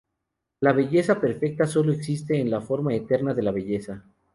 La 0.61 0.73
belleza 0.73 1.21
perfecta 1.21 1.65
existe 1.65 2.33
solo 2.35 2.41
en 2.41 2.49
la 2.49 2.59
forma 2.59 2.95
eterna 2.95 3.35
de 3.35 3.43
la 3.43 3.51
belleza. 3.51 4.03